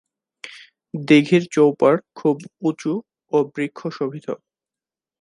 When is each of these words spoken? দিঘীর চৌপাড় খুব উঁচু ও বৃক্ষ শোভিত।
দিঘীর 0.93 1.43
চৌপাড় 1.51 1.99
খুব 2.15 2.35
উঁচু 2.61 2.93
ও 3.31 3.37
বৃক্ষ 3.53 3.79
শোভিত। 3.97 4.27